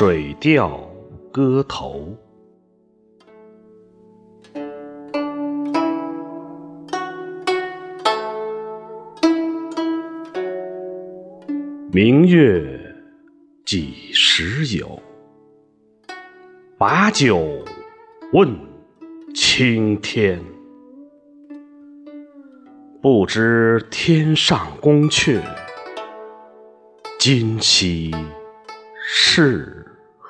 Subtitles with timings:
[0.00, 0.80] 水调
[1.30, 2.16] 歌头》。
[11.92, 12.96] 明月
[13.66, 14.98] 几时有？
[16.78, 17.62] 把酒
[18.32, 18.58] 问
[19.34, 20.42] 青天。
[23.02, 25.42] 不知天上宫阙，
[27.18, 28.10] 今夕
[29.04, 29.76] 是